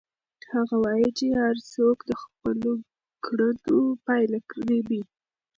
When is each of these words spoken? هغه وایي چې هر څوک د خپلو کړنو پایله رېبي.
هغه 0.53 0.75
وایي 0.83 1.09
چې 1.17 1.25
هر 1.39 1.55
څوک 1.73 1.97
د 2.09 2.11
خپلو 2.23 2.71
کړنو 3.25 3.79
پایله 4.05 4.39
رېبي. 4.69 5.01